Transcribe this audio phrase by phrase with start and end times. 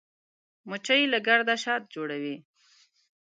[0.69, 2.35] مچمچۍ له ګرده شات جوړوي